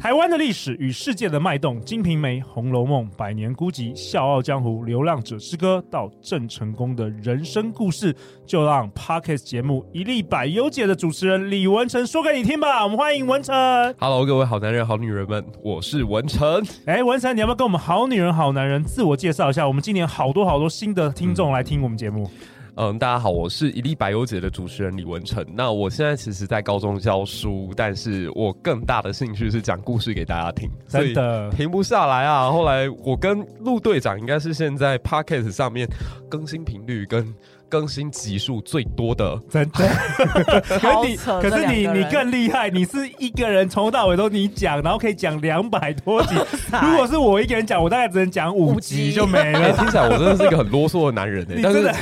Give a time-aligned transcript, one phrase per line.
[0.00, 8.14] 台湾的历史与世界的脉动，《金瓶梅》《红楼梦》《百年孤寂》《笑傲江湖》《流浪者之歌》到郑成功的人生故事，
[8.46, 12.84] 就让 Parkes 节目一粒百优解的主持人李文成说给你听吧。
[12.84, 13.52] 我们欢迎文成。
[13.98, 16.64] Hello，各位好男人、好女人们，我是文成。
[16.86, 19.66] 哎，文成，你要不要跟我们好女人、好男人自我介绍一下？
[19.66, 22.22] 我们今年好多好多新的听众来听我们节目。
[22.22, 25.44] 嗯嗯，大家好，我是一粒百忧解的主持人李文成。
[25.52, 32.48] 那我现在其实，在高中教书，但是我更大的兴趣是讲故事给大家听，真的停不下来啊。
[32.48, 35.88] 后来我跟陆队长应该是现在 Podcast 上面
[36.30, 37.34] 更新频率跟。
[37.68, 39.88] 更新集数最多的，真的。
[40.80, 46.34] 可你，可是你，你更厉害，你是一个人从头到尾都你讲，然后可以讲两百多集。
[46.82, 49.72] 如果是我一个人讲，我大概只能讲五集就没了。
[49.76, 51.92] 听起来我真的是一个很啰嗦的男人哎，但是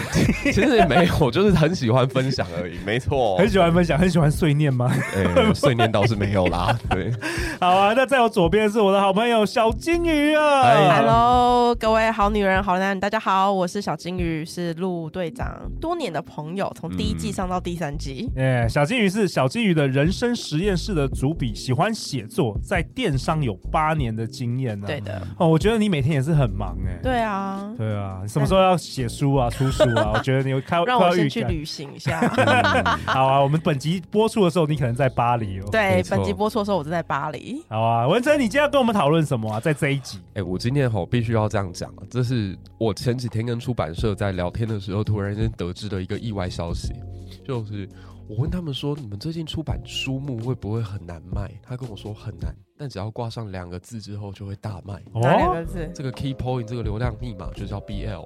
[0.45, 2.79] 其实也没有，就是很喜欢分享而已。
[2.85, 4.93] 没错，很喜欢分享，很喜欢碎念吗？
[5.17, 6.79] 哎，碎念倒是没有啦。
[6.91, 7.11] 对，
[7.61, 7.93] 好啊。
[7.97, 10.97] 那在我左边是我的好朋友小金鱼啊。
[10.97, 15.56] Hello，各位好女人、好男人，大家好，我是小金鱼，是陆队长。
[15.81, 18.31] 多年的朋友，从第一季上到第三季。
[18.37, 24.89] 哎、嗯，yeah, 小金鱼是小金鱼的人生实验室的主笔，喜欢写作，在电商有八年的经验呢、啊。
[24.89, 25.27] 对的。
[25.39, 26.99] 哦，我觉得你每天也是很忙哎。
[27.03, 27.73] 对啊。
[27.77, 29.51] 对啊，你什么时候要写书啊？
[29.51, 30.13] 出书啊？
[30.17, 32.21] 我觉得你会开让我先去旅行一下。
[32.37, 35.69] 嗯、好啊，我们本集播出的时候，你可能在巴黎哦。
[35.71, 37.63] 对，本集播出的时候，我就在巴黎。
[37.69, 39.61] 好啊，文成，你今天要跟我们讨论什么啊？
[39.61, 40.19] 在这一集。
[40.29, 46.93] 哎、欸，我今天吼必须要这样讲啊，这是我前几天跟出版社在聊天的时候，突然间得知的一个意外消息，
[47.45, 47.89] 就是
[48.29, 51.51] 我问他们说，你们最近出版书目会不会很难卖？
[51.63, 52.55] 他跟我说很难。
[52.79, 55.01] 但只要挂上两个字之后，就会大卖。
[55.15, 55.91] 哪两个字？
[55.95, 58.23] 这个 key point，这个流量密码就叫 BL。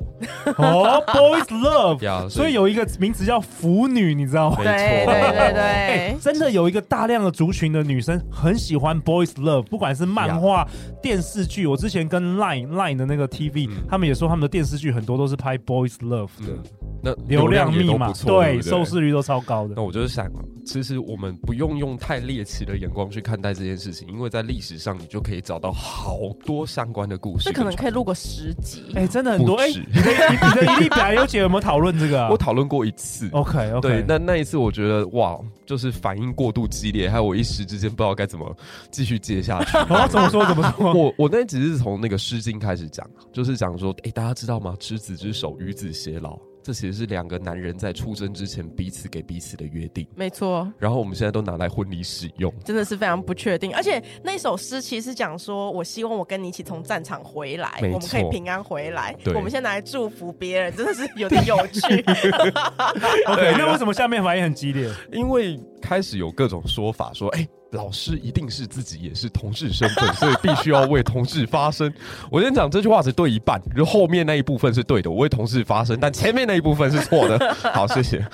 [0.57, 2.29] 哦，Boys Love。
[2.29, 4.57] 所以有一个名词叫腐女，你知道吗？
[4.59, 10.69] 没错，对对对，真的有一个大量的族群的女生很喜欢 Boys Love，不管是漫画、
[11.01, 11.65] 电视剧。
[11.65, 16.59] 我之前跟 Line Line 的那个 TV，他们也说他们的电视剧很多都是拍 Boys Love 的。
[17.03, 19.75] 那流量密码对，收视率都超高的。
[19.77, 20.31] 那我就是想，
[20.67, 24.41] 其实我们不用用太猎奇的眼光去看待这件事情，因为在。
[24.51, 27.45] 历史上，你就可以找到好多相关的故事。
[27.45, 28.83] 这可能可以录个十集。
[28.97, 29.55] 哎，真的很多。
[29.55, 32.31] 哎，你的你的一历百忧解有没有讨论这个啊？
[32.33, 33.29] 我讨论过一次。
[33.31, 33.81] OK OK。
[33.81, 38.57] 对，那那一次我觉得哇，就是反应过度激烈，还有我一时之间不知道该怎么
[38.91, 39.77] 继续接下去。
[39.89, 40.45] 哦，怎么说？
[40.47, 40.93] 怎么说？
[40.93, 44.75] 我我那只是从那个《诗经》开始讲，就是讲说，哎，大家知道吗？
[44.81, 46.37] 执子之手，与子偕老。
[46.63, 50.71] 这其实是两个男人在出征之前彼此给彼此的约定，没错。
[50.79, 53.75] 然后我们现在都拿来婚礼使用，真的是非常不确定。
[53.75, 59.17] 而且那首诗其实讲说，我希望我跟你一起从战场回来，我们可以平安回来。
[59.25, 61.81] 对，我们现在拿来祝福别人，真的是有点有趣。
[63.27, 64.91] OK，那为什么下面反应很激烈？
[65.13, 67.49] 因为开始有各种说法说，哎。
[67.73, 71.93] 老师一定是自己也是同志身份，所以必须要为同志发声。
[72.31, 77.55] 我先讲这句话只对一半，就后面那一部分是对的，我为同志发声，但前面那一部分是错的。
[77.73, 78.25] 好，谢谢。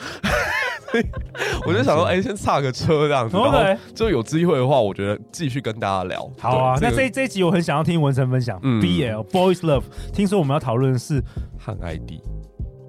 [1.67, 6.31] 我就想说，哎、欸，先岔个车这样子，然后就有机会的话，我觉得继续跟大家聊。
[6.39, 8.59] 好啊，这个、那这这一集我很想要听文成分享。
[8.63, 9.83] 嗯，BL Boys Love，
[10.15, 11.23] 听说我们要讨论的是
[11.59, 12.23] 汉爱帝。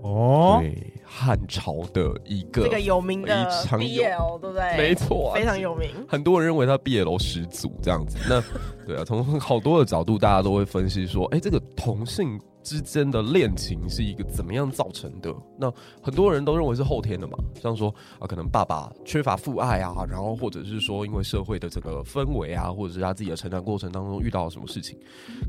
[0.02, 0.60] 哦。
[0.62, 4.78] 对汉朝的一个这个有名的 BL，对不对？
[4.78, 5.90] 没错，非常有名。
[6.08, 8.18] 很多人认为他 BL 始祖这样子。
[8.30, 8.40] 那
[8.86, 15.34] 对啊，从好多的角度，大家都会分析说，哎，这个同性之间的恋情是一个怎么样造成的？
[15.58, 15.74] 那
[16.04, 24.96] 很多人都认为是后天的嘛，像说啊，可能爸爸缺乏父爱啊，然后或者是说因为社会的这个氛围啊，或者是他自己的成长过程当中遇到了什么事情。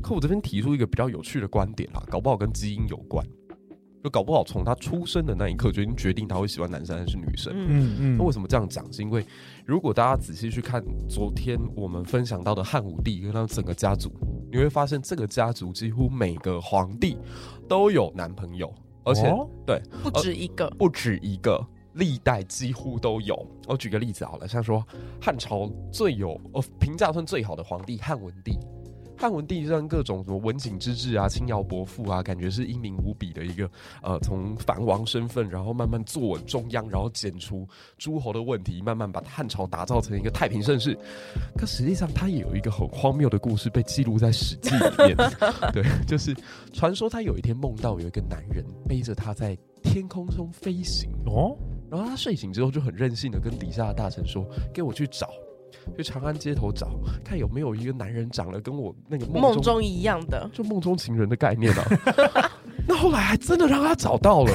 [0.03, 3.23] 可我这边提出一个比较有趣的观点啦，搞不好跟基因有关。
[4.03, 7.53] 就搞不好从他出生的那一刻就已经决定他会喜欢男生还是女生。
[7.56, 8.17] 嗯嗯。
[8.17, 8.85] 那为什么这样讲？
[8.93, 9.25] 是因为
[9.67, 14.11] 如果大家仔细去看昨天我们分享到的汉武帝跟他整个家族，
[14.50, 17.19] 你会发现这个家族几乎每个皇帝
[17.69, 18.73] 都有男朋友，
[19.05, 21.61] 而且、哦、对不止一个，不止一个，
[21.94, 23.47] 历代几乎都有。
[23.67, 24.85] 我举个例子好了，像说
[25.21, 28.59] 汉朝最有呃评价算最好的皇帝汉文帝。
[29.19, 33.69] 汉文帝让各种什么文景之治啊、轻徭薄赋啊，感觉是英明无比的一个
[34.03, 37.67] 呃，从藩王身份，然后慢慢坐稳中央，然后剪除
[37.99, 40.97] 诸侯的问题，慢慢把汉朝打造成一个太平盛世。
[41.56, 44.70] 可实际上，他也有一个很荒谬的故事被记录在《史记》
[45.09, 45.17] 里面。
[45.75, 46.32] 对，就是
[46.73, 51.56] 传说他有一天梦到有一个男人背着他在天空中飞行哦，
[51.91, 55.29] 然后他睡醒之后就很任性的跟底下的大臣说：“给我去找。”
[55.96, 56.88] 去长安街头找，
[57.25, 61.85] 看有没有一个男人长得跟我那个梦中，中一样的，就梦中情人的概念啊。
[62.87, 64.52] 那后来还真的让他找到了。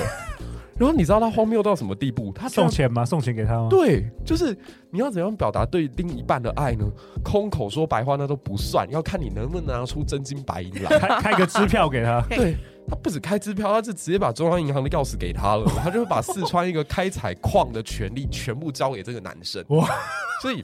[0.78, 2.32] 然后你知道他荒谬到什么地步？
[2.34, 3.06] 他送钱吗？
[3.06, 3.68] 送钱给他吗？
[3.70, 4.58] 对，就是
[4.92, 6.86] 你要怎样表达对另一半的爱呢？
[7.24, 12.22] 空口说白话那都不算，要看你能不能拿出真金白银来，开开个支票给他。
[12.30, 12.56] 对。
[12.86, 19.64] 他不止开支票，他是直接把中央银行的钥匙给他了， 他就会把四川一个开采矿的权利全部交给这个男生。
[19.70, 19.88] 哇！
[20.42, 20.62] 所以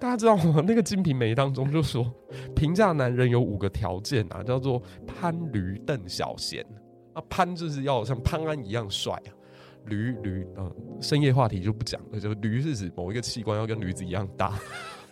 [0.00, 0.64] 大家知道吗？
[0.66, 2.10] 那个《金瓶梅》当中就说，
[2.56, 6.64] 评价男人有五个条件啊，叫做潘驴邓小闲。
[7.12, 9.30] 啊，潘就是要像潘安一样帅啊，
[9.88, 10.70] 驴驴嗯，
[11.00, 14.58] 深夜话题就不讲了，就驴是指某一个器官要跟驴子一样大。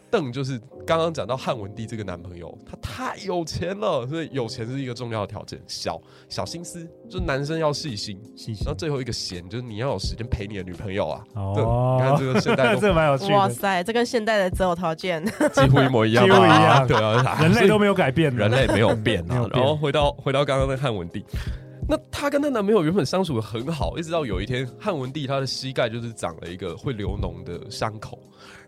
[0.09, 0.57] 邓就是
[0.87, 5.61] 刚刚讲到汉文帝这个男朋友，他太有钱了，所以有钱是一个重要的条件。
[5.67, 8.63] 小小心思，就是男生要细心，细心。
[8.65, 11.25] 然后最后一个闲，就是你要有时间陪你的女朋友啊。
[11.35, 13.33] 哦，你看这个现代，这蛮有趣。
[13.33, 16.87] 哇塞，这跟现代的择偶条件几乎一模一样，几乎一样。
[16.87, 19.45] 对啊，人类都没有改变，人类没有变啊。
[19.53, 21.25] 然后回到回到刚刚的汉文帝，
[21.89, 28.19] 那她跟她男朋友原本相处的很好，一直到有一天，汉文帝他的膝盖就是长了一个会流脓的伤口。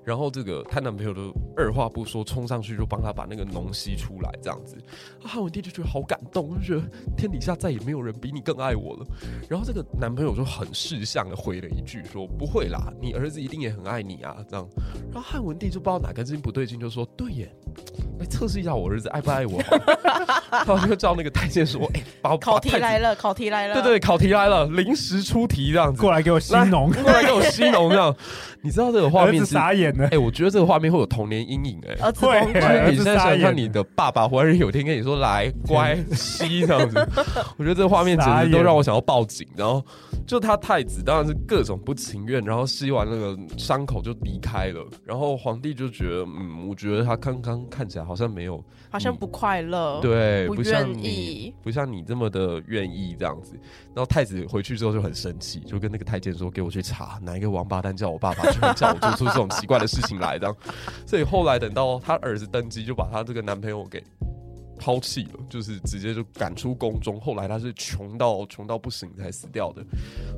[0.04, 4.76] 然后这个她男朋友都二话不说冲上去就帮她把那个脓吸出来，这样子，
[5.22, 9.06] 汉文帝就觉得好感动，就觉得天底下再也没有人比你更爱我了。
[9.50, 14.66] 然后这个男朋友就很识相的回了一句说：“不会啦，你儿子一定也很爱你啊。”这样，
[15.12, 17.54] 然后汉文帝就不知道哪根筋不对劲，就说：“对耶，
[18.18, 19.60] 来测试一下我儿子爱不爱我。”
[20.50, 28.14] 然后就照那个太监说：“哎、欸，把我考题来了，考题来了，对对，考题来了，临时出题这样子，过来给我吸脓，过来给我吸脓这样。
[28.60, 29.94] 你知道这个画面傻眼。
[30.00, 32.90] 哎、欸，我觉得这个画面会有童年阴影哎、欸，会。
[32.90, 36.98] 你现在想想看，你的爸爸忽然有一天跟你说来乖吸这样子，
[37.56, 39.46] 我觉得这个画面简直都让我想要报警。
[39.56, 39.84] 然后
[40.26, 44.84] 就他太子当然是各种不情愿，然后吸完那个伤口就离开了。
[45.04, 53.58] 然后皇帝就觉得，嗯，我觉得他刚刚看起来好像没有，好像不快乐，对，不像你，不像你这么的愿意这样子。
[53.94, 60.56] 然后太子回去之后就很生气，就跟那个太监说：“给我去查哪一个王八蛋叫我爸爸，就会叫我做出这种奇怪的事情来。”这样，
[61.06, 64.02] 所以后来等到他儿子登基，就把他这个男朋友给
[64.88, 67.20] 抛弃了，就是直接就赶出宫中。
[67.20, 69.84] 后来他是穷到穷到不行才死掉的。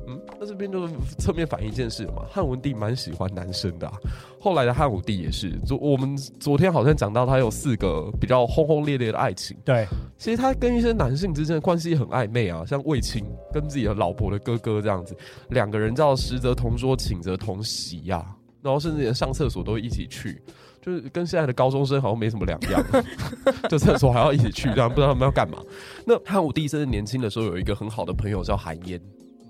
[0.05, 3.93] 嗯，那这边就是侧面反映一件事嘛，汉文帝蛮喜欢男生的啊。
[4.41, 9.55] 后来的汉武帝也是，昨我们昨天好像讲到他有四个比较轰轰烈烈的爱情。
[9.63, 9.87] 对，
[10.17, 13.23] 其实他跟一些男性之间的关系很暧昧啊，像卫青
[13.53, 15.15] 跟自己的老婆的哥哥这样子，
[15.51, 20.41] 两个人叫食则同桌，寝则同席呀，然后甚至连上厕所都一起去。
[20.81, 22.83] 就是跟现在的高中生好像没什么两样，
[23.69, 25.59] 就厕所还要一起去，这样不知道他们要干嘛。
[26.05, 28.99] 那汉武帝甚至年轻的时候有一个很好的朋友叫韩嫣，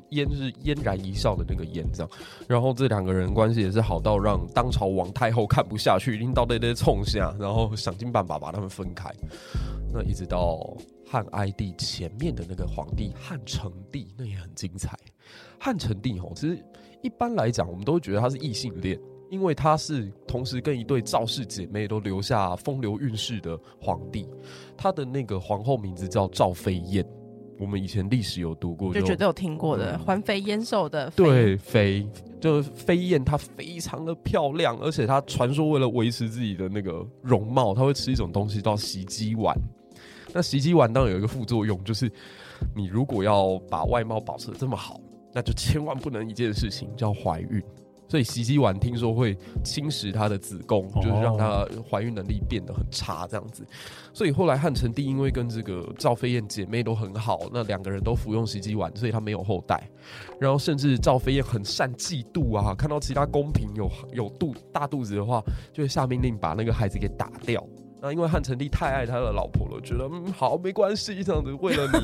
[0.09, 2.09] 嫣是嫣然一笑的那个嫣，这样。
[2.47, 9.09] 然后这两个人关系也是好到让当朝王太后看不下去，一定到那边冲下，然后想尽办法把他们分开。
[9.93, 10.75] 那一直到
[11.09, 14.97] 汉哀帝前面的那个皇帝汉成帝，那也很精彩。
[15.57, 16.61] 汉成帝哦，其实
[17.01, 18.99] 一般来讲，我们都觉得他是异性恋。
[19.31, 24.27] 因为他是同时跟一对赵氏姐妹都留下风流韵事的皇帝，
[24.75, 27.03] 他的那个皇后名字叫赵飞燕，
[27.57, 32.09] 我们以前历史有读过，就觉得有听过的，环、嗯、肥燕瘦的肥，对，飞
[32.41, 39.55] 就是飞燕，她非常的漂亮，而且她传说为了维持自己的那个容貌，她会吃一种东西叫袭击丸。
[40.33, 42.11] 那袭击丸当然有一个副作用，就是
[42.75, 44.99] 你如果要把外貌保持的这么好，
[45.31, 47.63] 那就千万不能一件事情叫怀孕。
[48.11, 53.65] 所以袭击丸听说会侵蚀她的子宫，就是让她怀孕能力变得很差这样子。
[54.11, 59.89] 所以后来汉成帝因为跟这个赵飞燕姐妹都很好，那两个人都服用袭击丸，所以她没有后代。
[60.37, 65.41] 然后甚至赵飞燕很善嫉妒啊，看到其他宫嫔有有肚大肚子的话，
[65.71, 67.65] 就会下命令把那个孩子给打掉。
[68.01, 71.99] 那因为汉成帝太爱他的老婆了，觉得嗯好没关系，这样子为了你，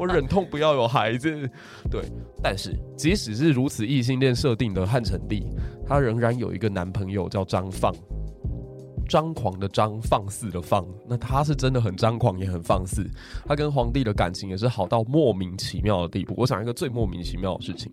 [0.00, 1.48] 我忍痛不要有孩子。
[1.88, 2.02] 对，
[2.42, 5.46] 但是即使是如此异性恋设定的汉成帝，
[5.86, 7.94] 他仍然有一个男朋友叫张放，
[9.08, 10.84] 张狂的张，放肆的放。
[11.08, 13.08] 那他是真的很张狂，也很放肆。
[13.46, 16.34] 他跟皇帝的感情也是好到莫名其妙的地步。
[16.36, 17.92] 我想一个最莫名其妙的事情。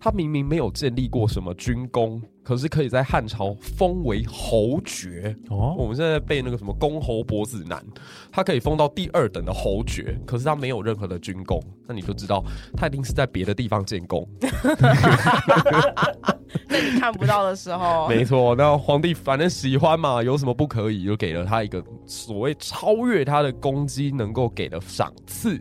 [0.00, 5.36] 他明明没有建立过什么军功，可是可以在汉朝封为侯爵。
[5.50, 7.84] 哦，我们现在被那个什么公侯伯子男，
[8.32, 12.42] 他可以封到第二等的侯爵，可是他没有任何的军功，那你就知道
[12.74, 14.26] 他一定是在别的地方建功。
[16.66, 18.54] 那你看不到的时候，没错。
[18.56, 25.60] 那皇帝反正喜欢嘛，有什么不可以，就给了他一个所谓超越他的攻击能够给的赏赐。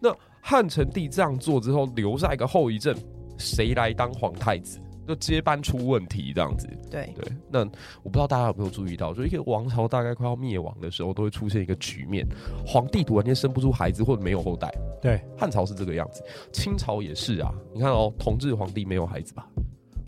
[0.00, 2.92] 那汉成帝这样做之后，留下一个后遗症。
[3.38, 4.78] 谁来当皇太子？
[5.06, 6.68] 就接班出问题这样子。
[6.90, 7.60] 对对，那
[8.02, 12.26] 我不知道大家有没有注意到，就一个王朝大概快要灭亡的时候，都会出现一个局面：
[12.66, 14.70] 皇帝突然间生不出孩子，或者没有后代。
[15.00, 17.50] 对，汉朝是这个样子，清朝也是啊。
[17.72, 19.48] 你看哦，同治皇帝没有孩子吧？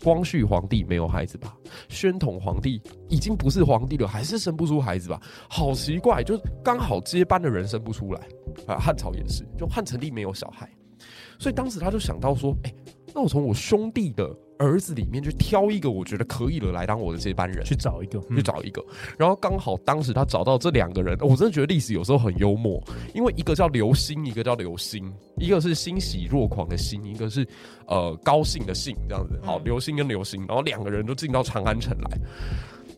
[0.03, 1.57] 光绪皇帝没有孩子吧？
[1.89, 5.19] 宣统皇帝已经不是皇帝了，还是生不出孩子吧？
[5.49, 8.21] 好奇怪，就刚好接班的人生不出来
[8.67, 8.77] 啊。
[8.77, 10.69] 汉朝也是，就汉成帝没有小孩，
[11.39, 12.75] 所以当时他就想到说，哎、欸。
[13.13, 18.83] 那我从我兄弟的儿子里面去挑一个我觉得可以的来当我的接班人，去找一个，去找一个。
[19.17, 22.81] 然后刚好当时他找到这两个人，我真的觉得历史有时候很幽默，
[23.13, 27.45] 因为一个叫刘星，一个叫刘星，一个是欣喜若狂的欣，一个是
[27.87, 29.39] 呃高兴的兴，这样子。
[29.43, 32.17] 好，刘星跟刘星，然后两个人都进到长安城来。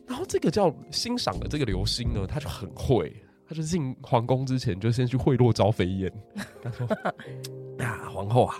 [0.06, 3.10] 然后这个叫欣赏的这个刘星呢，他就很会，
[3.48, 6.12] 他就进皇宫之前就先去贿赂招飞燕，
[6.62, 6.86] 他说：
[7.82, 8.56] “啊，皇后啊。”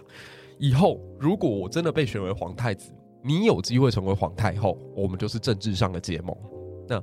[0.58, 2.92] 以后如果我真的被选为皇太子，
[3.22, 6.36] 你有机会成为皇太后，我们就是政治上的结盟。
[6.88, 7.02] 那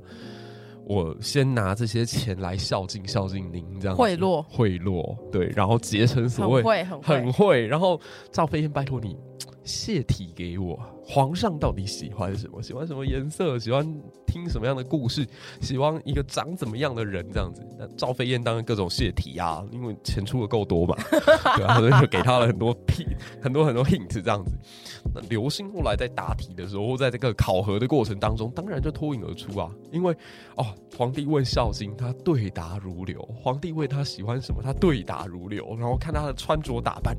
[0.84, 9.16] 我先拿这些钱来孝敬孝敬您，这样贿赂贿赂，对，然后结成所谓很会很会，很会，然后赵飞燕拜托你。
[9.64, 12.62] 泄题给我，皇上到底喜欢什么？
[12.62, 13.58] 喜欢什么颜色？
[13.58, 13.84] 喜欢
[14.26, 15.26] 听什么样的故事？
[15.60, 17.26] 喜欢一个长怎么样的人？
[17.32, 20.96] 这样子，那赵飞燕当然各种泄题啊，因为钱出的够多嘛，
[21.56, 23.06] 对啊，所以就给他了很多屁，
[23.40, 24.52] 很多很多 hint 这样子。
[25.14, 30.12] 那刘星后来在答题的时候，在这个考核的过程当中，当然就脱颖而出啊，因为
[30.56, 30.66] 哦，
[30.96, 35.76] 皇帝问孝心，他对答如流；皇帝问他喜欢什么，他对答如流。
[35.78, 37.16] 然后看他的穿着打扮。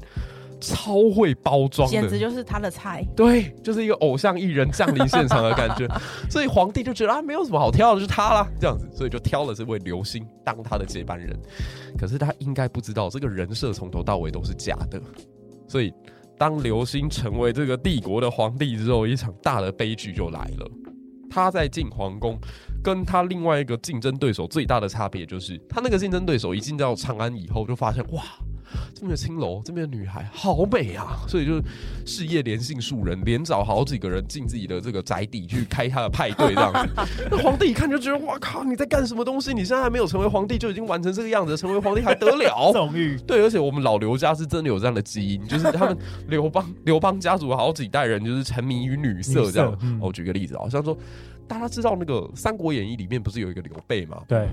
[0.63, 3.05] 超会包装，简直就是他的菜。
[3.13, 5.85] 对，就是一个偶像艺人降临现场的感觉。
[6.31, 11.37] 所以皇帝就觉得啊，没有什么好挑的，就是他啦，这样子，所以就挑了这位刘星当他的接班人。
[11.97, 15.01] 可是他应该不知道，这个人设从头到尾都是假的。
[15.67, 15.93] 所以
[16.37, 20.71] 当刘星成为这个帝国的皇帝之后，一场大的悲剧就来了。
[21.29, 22.39] 他在进皇宫，
[22.83, 28.23] 跟他另外一个竞争对手最大的差别就是，他那个竞争对手一进到长安以后，就发现哇。
[28.93, 31.17] 这边的青楼，这边的女孩好美啊！
[31.27, 31.61] 所以就
[32.05, 36.89] 事业连性数人，连找好几个人进自己的这个宅邸去开他的派对，这样子。
[37.29, 39.53] 那皇帝一看就觉得，哇靠，你在干什么东西？
[39.53, 42.71] 你现在还没有成为皇帝，就已经完成这个样子，成为皇帝还得了？
[42.73, 43.17] 纵欲。
[43.27, 49.77] 对，而且我们老刘家是真的有这样的基因，就是他们刘 邦刘邦家族好几代人就是沉迷于女色这样。
[49.81, 50.97] 嗯、我举个例子啊，像说
[51.47, 54.21] 大家知道那个《三国演义》里面不是有一个刘备吗？
[54.27, 54.47] 对。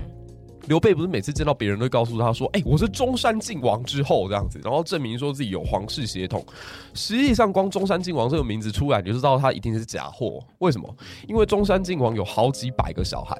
[0.67, 6.45] 刘备不是每次见到别人都告诉他说：“哎、我是中山靖王之后这样子，然后证明说自己有皇室血统。
[6.93, 10.39] 实际上，光中山靖王这个名字出来，你就知道他一定是假货。
[10.59, 10.95] 为什么？
[11.27, 13.37] 因为中山靖王有好几百个小孩。”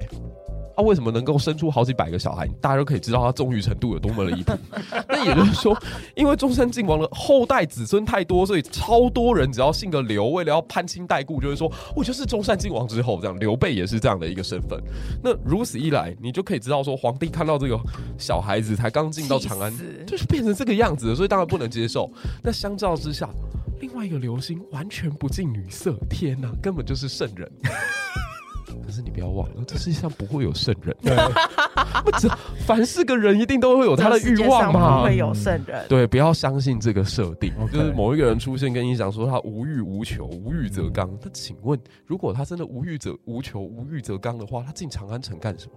[0.75, 2.47] 他、啊、为什么能够生出好几百个小孩？
[2.59, 4.53] 大家都可以知道他纵欲程度有多么离谱。
[5.07, 5.77] 那也就是说，
[6.15, 13.39] 因为中山靖王的后代子孙太多，所以超多人只要姓个刘，为了要攀亲带故，就会说我就是中山靖王之后这样。
[13.39, 14.79] 刘备也是这样的一个身份。
[15.23, 17.79] 那如此一来，你就可以知道说，皇帝看到这个
[18.17, 19.73] 小孩子才刚进到长安，
[20.05, 22.09] 就是变成这个样子，所以当然不能接受。
[22.43, 23.29] 那相较之下，
[23.79, 27.51] 另外一个刘星完全不近女色，天哪，根本就是圣人。
[28.85, 30.95] 可是你不要忘了，这世界上不会有圣人。
[31.01, 32.29] 对，
[32.65, 34.99] 凡是个人一定都会有他的欲望嘛。
[34.99, 35.85] 不会有圣人。
[35.87, 37.71] 对，不要相信这个设定，Okay.
[37.71, 41.09] 就是某一个人出现跟你讲说他无欲无求，无欲则刚。
[41.21, 45.73] 那请问，如果他真的无欲则无求，无欲则刚的话，他进长安城干什么？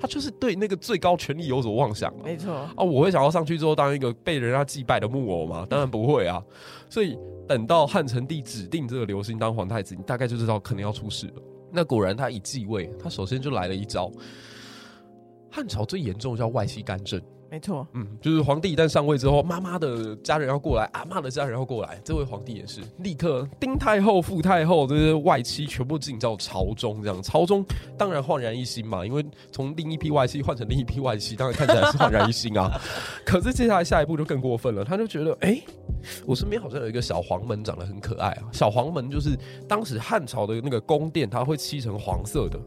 [0.00, 2.12] 他就是对那个最高权力有所妄想。
[2.22, 5.66] 没错啊，我会想要上去之后当一个被人家祭拜的木偶吗？
[5.70, 6.42] 当然不会啊。
[6.90, 11.42] 所以等到汉成帝指定这个刘欣当皇太子，你大概就知道可能要出事了。
[11.74, 14.10] 那果然，他一继位，他首先就来了一招。
[15.50, 27.64] 汉朝最严重的叫外戚干政，没错，嗯，就是皇帝一旦上位之后，妈妈的家人要过来，阿妈的家人要过来，这位皇帝也是立刻丁太后、傅太后这些外戚全部进到朝中，这样朝中
[27.96, 32.70] 当然焕然一新嘛，因为从另一批外戚换成另一批外戚，当然看起来是焕然一新啊。
[33.24, 35.64] 可是接下来下一步就更过分了，他就觉得，哎、欸。
[36.26, 38.48] 我身边好像有一个小黄门，长得很可爱啊。
[38.52, 39.36] 小黄门就是
[39.68, 42.58] 当时汉朝的那个宫殿，它会漆成黄色的。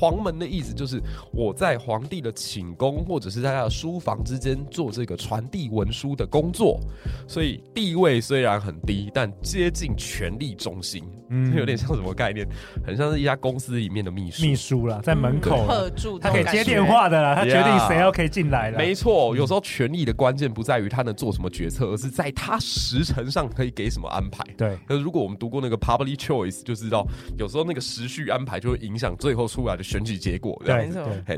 [0.00, 1.00] 那黄门的意思就是
[1.32, 6.80] 我在皇帝的寝宫或者是在他的书房之间做这个传递文书的工作，
[7.28, 11.04] 所以地位虽然很低，但接近权力中心。
[11.32, 12.46] 嗯，有点像什么概念？
[12.84, 18.78] 很像是一家公司里面的秘书，秘书啦，在门口，嗯、他可以接电话的啦，他决定谁要可以进来了。
[18.78, 24.44] 没错，有时候权力的关键不在于他能做什么决策，而是在他时辰上可以给什么安排。
[24.56, 27.06] 对，可是如果我们读过那个 Public Choice，就知道
[27.38, 30.60] 有时候那个时序安排就会影响最后出来的选举结果。
[30.64, 30.88] 对，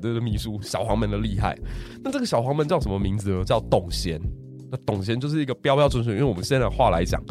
[0.01, 1.57] 这是秘书小黄门的厉害。
[2.05, 3.45] 那这个小黄门叫什么名字呢？
[3.45, 4.21] 叫董贤。
[4.71, 7.23] 那董贤就是一个标标准准，因为我们现在的话来讲，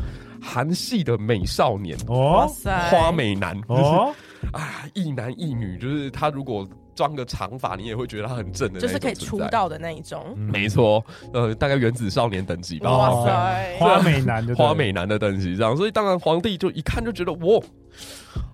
[0.41, 2.47] 韩系的美少年哦，
[2.89, 4.13] 花美男哦，
[4.51, 6.67] 啊，一男一女，就是他如果。
[6.95, 10.37] 装个长发，你也会觉得他很正的，就是可以出道的那一种。
[10.37, 12.89] 没错，呃，大概原子少年等级吧。
[12.95, 17.61] 哇塞， 花美男的花美男的等级这样，所以当然皇帝就一看就觉得哇，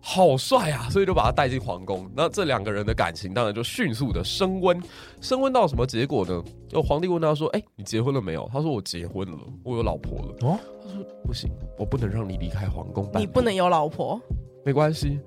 [0.01, 2.10] 好帅啊，所以就把他带进皇宫。
[2.15, 4.82] 那这两个人的感情当然就迅速的升温，
[5.22, 6.44] 升温到什么结果呢？
[6.67, 14.20] 就皇帝问他说：“哎，你结婚了没有？”他说：“我结婚了，我有老婆了。”哦，他说：“不行，我不能让你离开皇宫。”你不能有老婆？
[14.65, 15.20] 没关系。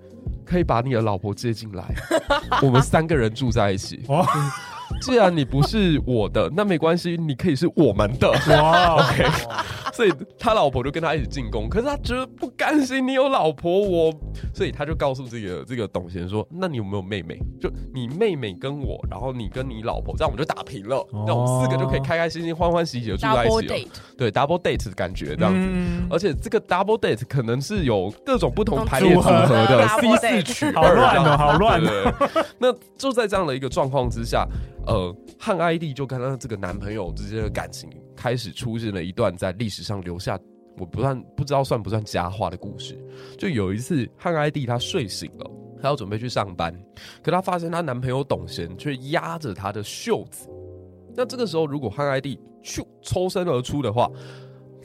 [0.50, 1.84] 可以把你的老婆接进来，
[2.60, 4.04] 我们三个人住在一起。
[5.02, 8.30] 既然你不是我的，那没关系，你可以是我们的。
[8.50, 9.24] 哇， OK。
[9.92, 14.12] 所以他老婆就跟他一起进宫，可是他觉得不甘心你有老婆，我，
[14.54, 17.38] 所以他就告诉这个这个董贤说：“那你有没有妹妹？
[17.60, 23.90] 就你妹妹跟我，然后你跟你老婆，这样我们就打平了，那我们四个就可以开开心心、欢欢喜喜的住在一起了。
[24.16, 25.68] 对，double date 的感觉这样子。
[26.08, 31.82] 而且这个 double date 可能是有各种不同排列组合的 C 四取二，好乱哦，好乱。
[32.58, 34.46] 那就在这样的一个状况之下，
[34.86, 37.88] 呃，汉哀帝就跟他这个男朋友之间的感情。
[38.16, 40.38] 开始出现了一段在历史上留下
[40.76, 43.02] 我不算不知道算不算佳话的故事。
[43.38, 46.74] 就有一次汉哀帝他睡醒了，他要准备去上班，
[47.22, 50.50] 可他发现她男朋友董贤却压着她的袖子。
[51.14, 54.10] 那这个时候如果汉哀帝咻抽身而出的话，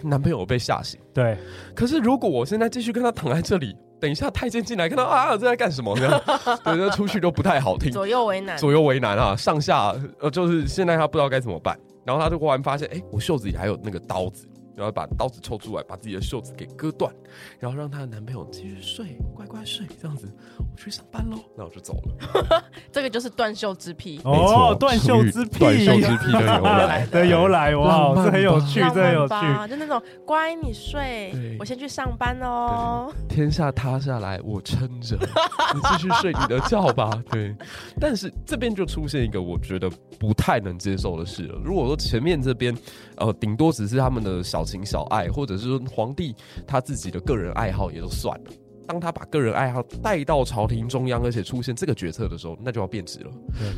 [0.02, 0.98] 男朋友被吓醒。
[1.14, 1.38] 对。
[1.76, 5.96] 可是如果我现在继续跟他躺在这里，等一下太监进来看到啊这在干什么？
[5.98, 6.22] 这样
[6.64, 7.92] 对，那出去都不太好听。
[7.92, 8.58] 左右为难。
[8.58, 11.78] 左右为难啊，上下呃就是现在他不知道该怎么办。
[12.04, 14.48] 然后他就忽然发现，哎，我袖子里还有那个刀子。
[14.76, 17.14] 然后把刀子抽出来，把自己的袖子给割断，
[17.60, 20.28] 然后让她的男朋友继续睡，乖乖睡，这样子，
[20.58, 21.38] 我去上班喽。
[21.56, 22.64] 那我就走了。
[22.92, 24.20] 这个就是断袖之癖。
[24.26, 29.68] 哦，断袖之癖，断袖之癖的由来 的由来，哇，这很有趣，这很有趣。
[29.70, 33.10] 就那种乖，你睡，我先去上班哦。
[33.30, 35.16] 天下塌下来，我撑着，
[35.74, 37.10] 你继续睡你的觉吧。
[37.32, 37.56] 对。
[37.98, 41.58] 但是这边就出现一个我觉得不太能接受的事了。
[41.64, 42.76] 如果说前面这边，
[43.16, 44.65] 呃，顶多只是他们的小。
[44.66, 48.52] 小情小爱，或者是说皇帝他自己的个人爱好也就算了。
[48.88, 53.32] 当他把个人爱好带到朝廷中央，而且出现这个决策的时候，那就要变质了。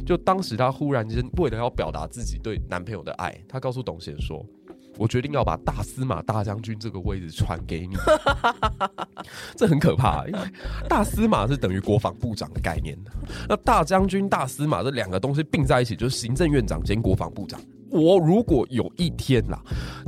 [0.06, 4.46] 就当时他忽然间为了要表达自己对男朋友的爱，他告诉董贤说
[4.98, 7.96] ：“我决定要把大司马大将军这个位置传给你。”
[9.56, 10.40] 这很可怕，因为
[10.90, 12.98] 大司马是等于国防部长的概念。
[13.48, 17.60] 那大将军、大司马这两个东西并在一起，就是行政院长兼国防部长。
[17.90, 19.58] 我如果有一天呐，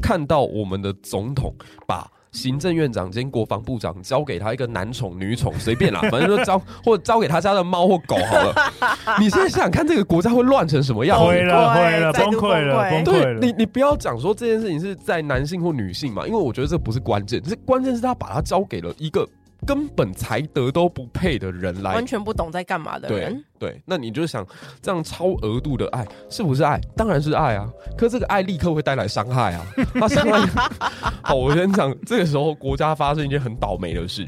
[0.01, 1.53] 看到我们的总统
[1.87, 8.53] 把行政院长兼国防部长交给他一个男宠女宠随便啦，反正就交或者交给他家的猫或狗好了。
[9.19, 11.19] 你现在想想看，这个国家会乱成什么样？
[11.19, 13.39] 毁了，毁了，崩溃了，崩溃了。
[13.39, 19.27] 你你不要讲说这件事情是在男性或女性嘛，因为我觉得这不是关键，是关键是他把他交给了一个。
[19.69, 23.39] 根本才德都不配的人来，完全不懂在干嘛的人。
[23.59, 24.43] 对，对，那你就想，
[24.81, 26.81] 这样超额度的爱是不是爱？
[26.97, 27.69] 当然是爱啊！
[27.95, 29.63] 可这个爱立刻会带来伤害啊！
[29.93, 30.43] 他伤害。
[31.21, 34.27] 好，我先讲，这个时候国家发生一件很倒霉的事，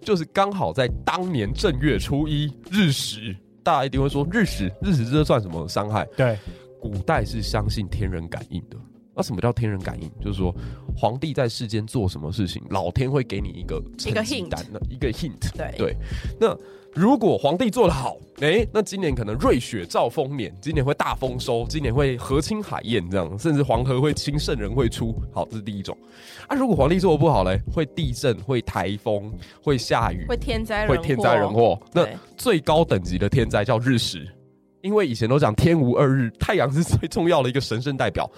[0.00, 6.06] 就是刚好在当年正月初一日食，大家一定会说日食，日食这算什么伤害？
[6.16, 6.38] 对，
[6.80, 8.76] 古代是相信天人感应的。
[9.18, 10.08] 那什么叫天人感应？
[10.20, 10.54] 就是说，
[10.96, 14.56] 皇帝在世间做什么事情，老天会给你一个一个 hint，
[14.88, 15.50] 一个 hint。
[15.56, 15.96] 对对。
[16.38, 16.56] 那
[16.92, 25.12] 如果皇帝做得好，哎、欸，那今年可能瑞雪兆丰年，今年会大丰收，今年会和亲海晏这样，甚至黄河会清，圣人会出。
[25.32, 25.98] 好，这是第一种。
[26.46, 31.76] 啊，如果皇帝做得不好嘞，会地震，会台风，会下雨，会天灾，会天灾人祸。
[31.92, 34.32] 那最高等级的天灾叫日食。
[34.80, 38.30] 因为以前都讲天无二日，太阳是最重要的一个神圣代表，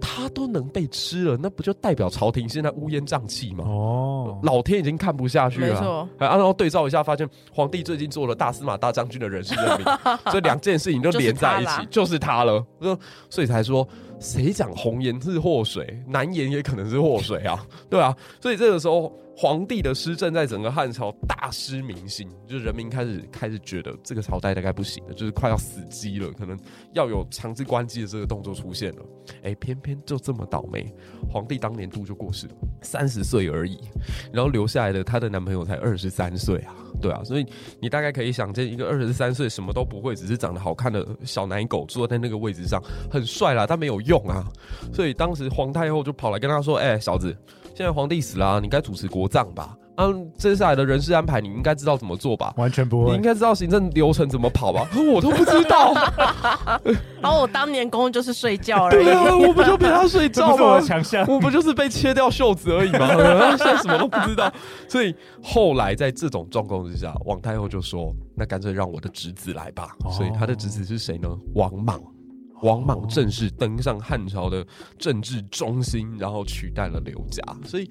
[0.00, 3.64] 它都能被吃了，那不就代表朝廷现在乌烟瘴气吗？
[3.66, 5.68] 哦，老天已经看不下去了。
[5.68, 9.86] 没错，然后对照一下，发现皇帝最近做了大司马大将军的人事任命，
[10.30, 12.64] 这两件事情就连在一起，就是他了。
[13.28, 13.86] 所以才说，
[14.20, 18.16] 谁讲红颜是祸水，蓝颜也可能是祸水啊，对啊。
[18.40, 19.12] 所以这个时候。
[19.40, 26.58] 皇帝的施政在整个汉朝大失民心，就是人民开始开始觉得这个朝代大概不行了，就是快要死机了，可能
[26.92, 29.02] 要有强制关机的这个动作出现了。
[29.44, 30.92] 哎，偏偏就这么倒霉，
[31.30, 33.78] 皇帝当年度就过世了，三十岁而已，
[34.32, 37.46] 然后留下来的她的男朋友才二十三岁啊，对啊，所以
[37.80, 44.44] 你大概可以想见，一个二十三岁什么都不会，只是长得好看的小奶狗坐在那个位置上，很帅啦，但没有用啊。
[44.92, 47.32] 所以当时皇太后就跑来跟他说：“哎，小子。”
[47.78, 49.72] 现在皇帝死了啊，你该主持国葬吧？
[49.98, 52.52] 嗯，接下来的人事安排，你应该知道怎么做吧？
[52.56, 54.84] 完全不会，你应该知道行政流程怎么跑吧？
[55.14, 55.94] 我都不知道。
[57.22, 59.04] 然后我当年公就是睡觉而已。
[59.04, 60.64] 对啊，我不就陪他睡觉吗？
[60.74, 63.06] 我强项，我不就是被切掉袖子而已吗？
[63.56, 64.52] 现在什么都不知道。
[64.88, 71.28] 所以后来在这种状况之下，王太后就说：“那干脆让我的侄子来吧。”所以他的侄子是谁呢？
[71.54, 72.02] 王莽。
[72.62, 74.66] 王莽正式登上汉朝的
[74.98, 77.42] 政治中心，然后取代了刘家。
[77.64, 77.90] 所以，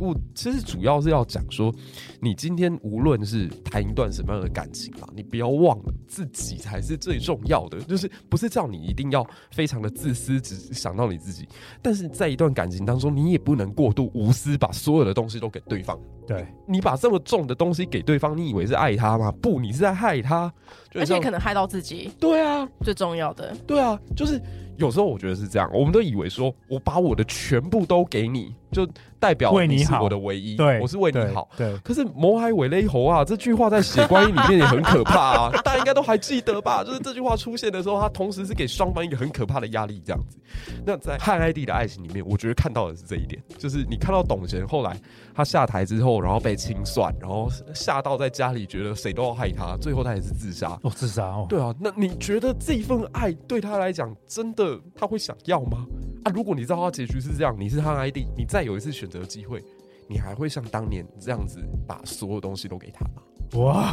[0.00, 1.74] 我其实主要是要讲说，
[2.20, 7.80] 你今天无论是谈一段什么样的感情吧，你不要忘了自己才是最重要的。
[7.80, 11.46] 就是不是叫你一定要非常的自私，只想到你自己。
[11.82, 15.98] 但是在一段感情当中，你也不能过度无私，把所有的东西都给对方。
[16.26, 19.32] 对，你把这么重的东西给对方，你以为是爱他吗？
[19.40, 20.52] 不，你是在害他，
[20.94, 22.10] 而且可能害到自己。
[22.18, 23.54] 对啊，最重要的。
[23.66, 24.40] 对啊，就是
[24.78, 28.86] 有时候我觉得是这样，我们都以为说我把我的全部都给你，就。
[29.18, 31.48] 代表你是我的唯一，对，我是为你好。
[31.56, 36.84] 对，对，可是“谋海为勒侯”啊，这句话在《写观音》里面也很可怕啊， 大家应该都还记得吧？
[36.84, 40.38] 就是这句话出现的时候，它同时是给双方一个很可怕的压力，这样子。
[40.84, 44.94] 那在汉哀帝的爱情里面，我觉得看到的是这一点，就是你看到董贤后来
[45.34, 50.78] 他下台之后，然后被清算，然后吓到在家里觉得谁都要害他，最后他也是自杀。
[50.82, 51.46] 哦，自杀哦。
[51.48, 55.86] 对啊，那你觉得这一份爱对他来讲，真的他会想要吗？
[56.24, 59.62] 啊，如果你知道他结局是这样，你是他 ID，，你再有一次选择机会。
[60.08, 63.22] 你还会像当年这样子把所有东西都给他吗？
[63.54, 63.92] 哇，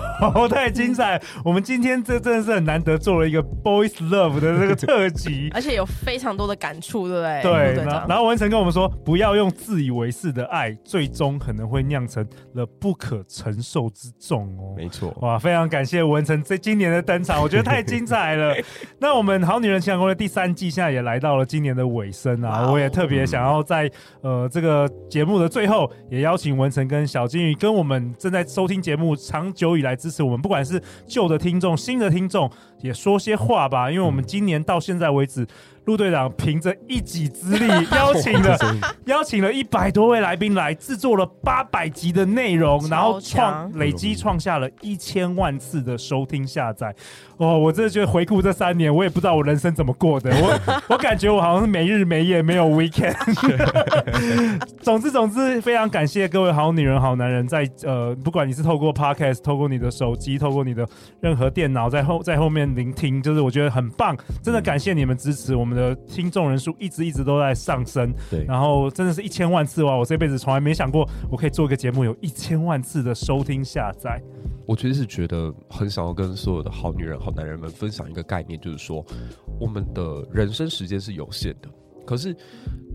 [0.49, 1.21] 太精彩！
[1.45, 7.75] 我们今天这真的是很难得做了一个 boys love 的这个特辑， 而且有非常多的感触，对不对？
[7.75, 7.85] 对。
[8.07, 14.73] 然后文成跟我们说，不要用自以为是的爱，最终可能会酿成了不可承受之重哦。
[14.75, 18.55] 没错，哇，非常感谢文成这今年的登场，我觉得太精彩了。
[18.99, 23.89] 那我们好女人情感攻略第三季现在也来到了今年的尾声啊，我也特别想要在
[24.21, 29.42] 呃这个节目的最后，也邀请文成跟小金鱼跟我们正在收听节目长。
[29.43, 33.91] 长久以来支持我们，不管是旧的听众、新的听众，也说些话吧。
[33.91, 35.45] 因为我们今年到现在为止。
[35.85, 38.57] 陆队长凭着一己之力 邀请了
[39.05, 46.95] 邀请了一百多位来宾来制作了八百集的内容，然后创累积创下了一千万次的收听下载。
[47.35, 50.31] 哦，我真的觉得回顾这三年，我也不知道我人生怎么过的。
[50.31, 53.13] 我 我感觉我好像是没日没夜，没有 weekend。
[54.81, 60.87] 总之总之，非常感谢各位好女人好男人在，在呃，不管你是透过 podcast，透过你的手机，透过你的
[61.19, 64.15] 任何电脑，在后在后面聆听，就是我觉得很棒。
[64.41, 65.72] 真的感谢你们支持我们。
[65.75, 69.95] 的听众人数一直一直都在上升，对，然后真的是一千万次哇！
[69.95, 74.21] 我这辈子从来没想过，我可以做一个节目有一千万次的收听下载。
[74.65, 79.05] 我其实是觉得很想要跟所有的好女人、好男人们分享一个概念，就是说，
[79.59, 81.67] 我们的人生时间是有限的，
[82.05, 82.33] 可是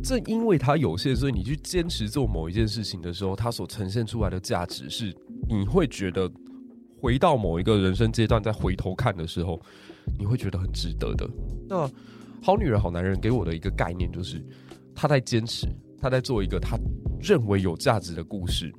[0.02, 5.14] 正因为它有限，所以你去坚持做某一件事情的时候，它所呈现出来的价值是，
[5.46, 6.30] 你会觉得
[7.02, 9.60] 回到某一个人生阶段再回头看的时候，
[10.18, 11.28] 你会觉得很值得的。
[11.68, 11.86] 那
[12.42, 14.44] 好女人、好男人给我的一个概念就是，
[14.94, 15.66] 他在坚持，
[16.00, 16.76] 他在做一个他
[17.20, 18.72] 认为有价值的故事。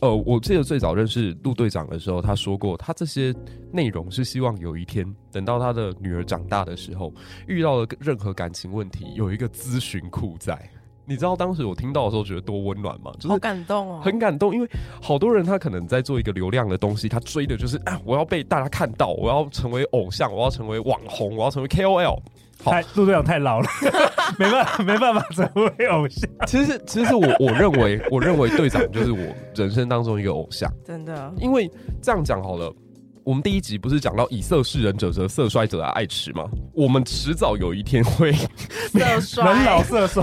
[0.00, 3.34] 呃，我记得最早认识陆队长的时候，他说过，他这些
[3.70, 7.12] 内容是希望有一天，等到他的女儿长大的时候，
[7.46, 10.58] 遇到了任何感情问题，有一个咨询库在。
[11.04, 13.12] 你知道当时我听到的时候觉得多温暖吗？
[13.14, 14.68] 就是好感动哦，很感动，因为
[15.00, 22.20] 好多人他可能在做一个流量的东西，他追的就是啊，我要被大家看到，我要成为偶像，我要成为网红，我要成为 KOL。
[22.70, 23.68] 太陆队长太老了，
[24.38, 26.30] 没办法，没办法成为偶像。
[26.46, 29.18] 其实，其实我我认为，我认为队长就是我
[29.54, 31.32] 人生当中一个偶像，真的。
[31.38, 31.70] 因为
[32.00, 32.72] 这样讲好了，
[33.24, 36.44] 我们第一集不是讲到以色侍人者则色衰者爱迟吗？
[36.72, 40.22] 我们迟早有一天会色衰，人老色衰，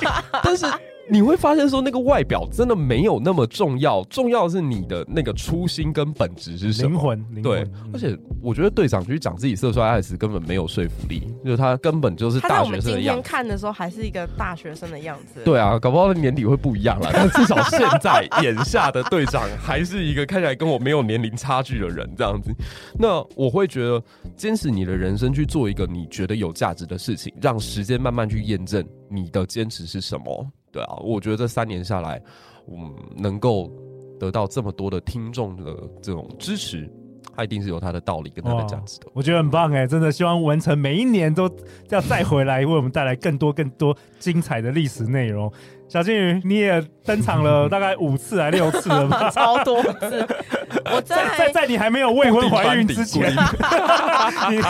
[0.42, 0.66] 但是。
[1.10, 6.90] 你会发现说，那个外表真的没有那么重要，重要的是你的那个初心跟本质是什么？
[6.90, 7.42] 灵魂。
[7.42, 12.88] 对，而且我觉得队长去讲自己色衰爱死根本没有说服力，就是他根本就是大学生的样子。
[12.90, 15.40] 我们今天看的时候还是一个大学生的样子。
[15.44, 17.10] 对啊，搞不好年底会不一样了。
[17.12, 22.54] 但至少现在眼下的队长还是一个看起来跟我没有年龄差距的人，这样子。
[22.96, 24.02] 那我会觉得，
[24.36, 30.46] 坚持你的人生去做一个你觉得有价值的事情，让时间慢慢去验证你的坚持是什么。
[30.72, 32.22] 对啊，我觉得这三年下来，
[32.68, 33.70] 嗯，能够
[34.18, 36.88] 得到这么多的听众的这种支持，
[37.34, 39.06] 他一定是有他的道理跟他的价值的。
[39.12, 41.50] 我觉得很棒哎，真的希望文成每一年都
[41.88, 45.52] 要再回来为我们带来更多更多精彩的历史内容。
[45.90, 49.28] 小金鱼，你也登场了大概五次还六次了吧？
[49.34, 50.26] 超多次。
[50.92, 53.28] 我在在在，在你还没有未婚怀孕之前，
[54.50, 54.62] 你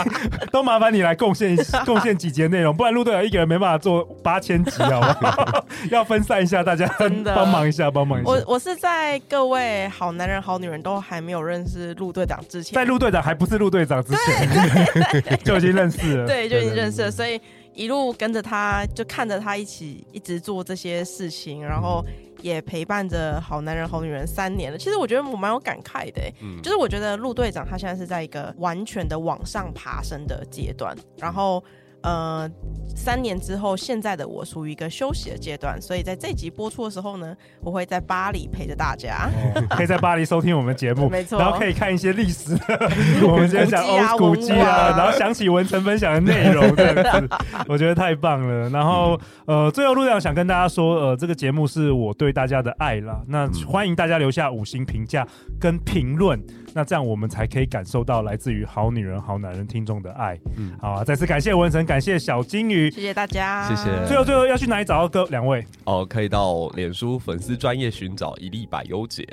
[0.51, 1.55] 都麻烦你来贡献
[1.85, 5.65] 贡献几节内容，不然陆队长一个人没办法做八千集，好不好？
[5.91, 8.29] 要分散一下，大家真的帮忙一下，帮忙一下。
[8.31, 17.39] 我我是在各位好男人好女人都还没有认识陆队长之前，在陆队长还不是陆队长之前，就已经认识了，对，就已经认识了，所以。
[17.73, 22.05] 一路跟着他，就看着他一起一直做这些事情，然后
[22.41, 24.77] 也陪伴着好男人好女人三年了。
[24.77, 31.63] 其实我觉得我蛮有感慨的，嗯，就是我觉得陆队长他现在是在一个完全的往上爬升的阶段，然后。
[32.03, 32.49] 呃，
[32.95, 42.57] 三年之后，现在的我属于一个休息的阶段，所以在这集播出的时候呢，我会在巴黎陪着大家，哦，可以在巴黎收听我们节目， 没错，然后可以看一些历史，
[43.23, 47.29] 我们今天讲欧古迹啊，然后想起文成分享的内容，这样子，
[47.67, 48.69] 我觉得太棒了。
[48.69, 55.27] 然后，呃，最后陆亮想跟大家说，呃，这个节目是我对大家的爱啦，那欢迎大家留下五星评价
[55.59, 56.41] 跟评论。
[56.73, 60.39] 那这样我们才可以感受到来自于好女人、好男人听众的爱。
[60.55, 64.07] 嗯，好啊，再次感谢文成，感谢小金鱼，谢谢大家，谢谢。
[64.07, 65.61] 最后，最后要去哪里找到哥两位？
[65.83, 69.27] 哦，可以到脸书粉丝专业寻找一粒百优姐。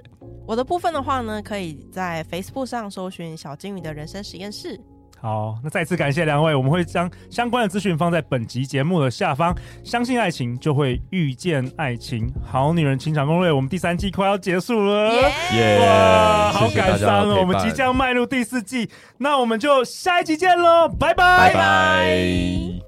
[0.44, 4.76] 我的部分的话呢，可以在 Facebook 上搜寻小金鱼的人生实验室。
[5.20, 9.52] 好，那再次感谢两位，我们会将相关的资讯放在本集节目的下方。
[9.82, 12.32] 相信爱情，就会遇见爱情。
[12.46, 15.12] 好女人情场攻略，我们第三季快要结束了，
[15.52, 15.84] 耶、yeah！
[15.84, 22.87] 哇，好感伤哦，我们即将迈入第四季，那我们就下一集见喽，拜拜，拜拜。